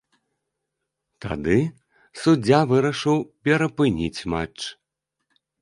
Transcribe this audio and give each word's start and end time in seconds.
Тады 1.25 1.57
суддзя 2.21 2.59
вырашыў 2.71 3.17
перапыніць 3.49 4.25
матч. 4.37 4.59